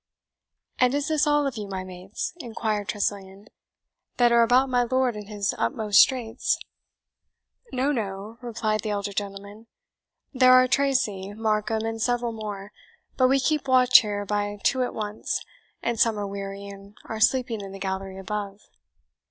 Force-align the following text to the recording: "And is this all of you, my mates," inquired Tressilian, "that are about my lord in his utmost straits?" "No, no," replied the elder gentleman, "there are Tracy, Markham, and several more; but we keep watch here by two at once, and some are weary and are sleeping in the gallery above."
"And 0.79 0.95
is 0.95 1.09
this 1.09 1.27
all 1.27 1.45
of 1.45 1.57
you, 1.57 1.67
my 1.67 1.83
mates," 1.83 2.33
inquired 2.37 2.89
Tressilian, 2.89 3.45
"that 4.17 4.31
are 4.31 4.41
about 4.41 4.67
my 4.67 4.81
lord 4.81 5.15
in 5.15 5.27
his 5.27 5.53
utmost 5.59 6.01
straits?" 6.01 6.57
"No, 7.71 7.91
no," 7.91 8.39
replied 8.41 8.81
the 8.81 8.89
elder 8.89 9.13
gentleman, 9.13 9.67
"there 10.33 10.53
are 10.53 10.67
Tracy, 10.67 11.33
Markham, 11.35 11.85
and 11.85 12.01
several 12.01 12.31
more; 12.31 12.71
but 13.15 13.27
we 13.27 13.39
keep 13.39 13.67
watch 13.67 13.99
here 13.99 14.25
by 14.25 14.57
two 14.63 14.81
at 14.81 14.95
once, 14.95 15.39
and 15.83 15.99
some 15.99 16.17
are 16.17 16.25
weary 16.25 16.65
and 16.65 16.97
are 17.05 17.19
sleeping 17.19 17.61
in 17.61 17.71
the 17.71 17.77
gallery 17.77 18.17
above." 18.17 18.59